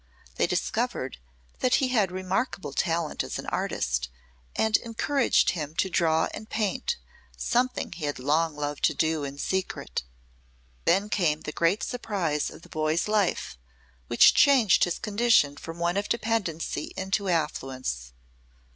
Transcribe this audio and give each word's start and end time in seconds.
They 0.37 0.47
discovered 0.47 1.19
that 1.59 1.75
he 1.75 1.89
had 1.89 2.11
remarkable 2.11 2.73
talent 2.73 3.23
as 3.23 3.37
an 3.37 3.45
artist, 3.45 4.09
and 4.55 4.75
encouraged 4.77 5.51
him 5.51 5.75
to 5.75 5.91
draw 5.91 6.27
and 6.33 6.49
paint, 6.49 6.97
something 7.37 7.91
he 7.91 8.05
had 8.05 8.17
long 8.17 8.55
loved 8.55 8.83
to 8.85 8.95
do 8.95 9.23
in 9.23 9.37
secret. 9.37 10.01
Then 10.85 11.07
came 11.09 11.41
the 11.41 11.51
great 11.51 11.83
surprise 11.83 12.49
of 12.49 12.63
the 12.63 12.67
boy's 12.69 13.07
life, 13.07 13.59
which 14.07 14.33
changed 14.33 14.85
his 14.85 14.97
condition 14.97 15.55
from 15.55 15.77
one 15.77 15.97
of 15.97 16.09
dependency 16.09 16.93
into 16.97 17.29
affluence. 17.29 18.11